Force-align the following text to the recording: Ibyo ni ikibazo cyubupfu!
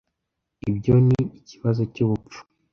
Ibyo 0.69 0.95
ni 1.07 1.21
ikibazo 1.39 1.81
cyubupfu! 1.93 2.39